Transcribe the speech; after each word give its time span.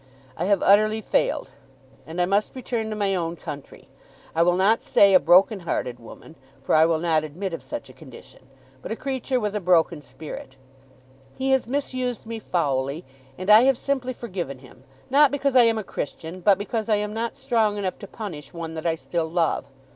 I 0.35 0.45
have 0.45 0.63
utterly 0.63 0.99
failed, 0.99 1.51
and 2.07 2.19
I 2.19 2.25
must 2.25 2.55
return 2.55 2.89
to 2.89 2.95
my 2.95 3.13
own 3.13 3.35
country, 3.35 3.87
I 4.33 4.41
will 4.41 4.55
not 4.55 4.81
say 4.81 5.13
a 5.13 5.19
broken 5.19 5.59
hearted 5.59 5.99
woman, 5.99 6.37
for 6.63 6.73
I 6.73 6.87
will 6.87 6.97
not 6.97 7.23
admit 7.23 7.53
of 7.53 7.61
such 7.61 7.87
a 7.87 7.93
condition, 7.93 8.47
but 8.81 8.91
a 8.91 8.95
creature 8.95 9.39
with 9.39 9.55
a 9.55 9.59
broken 9.59 10.01
spirit. 10.01 10.55
He 11.35 11.51
has 11.51 11.67
misused 11.67 12.25
me 12.25 12.39
foully, 12.39 13.05
and 13.37 13.51
I 13.51 13.61
have 13.65 13.77
simply 13.77 14.13
forgiven 14.13 14.57
him; 14.57 14.85
not 15.11 15.29
because 15.29 15.55
I 15.55 15.65
am 15.65 15.77
a 15.77 15.83
Christian, 15.83 16.39
but 16.39 16.57
because 16.57 16.89
I 16.89 16.95
am 16.95 17.13
not 17.13 17.37
strong 17.37 17.77
enough 17.77 17.99
to 17.99 18.07
punish 18.07 18.55
one 18.55 18.73
that 18.73 18.87
I 18.87 18.95
still 18.95 19.29
love. 19.29 19.65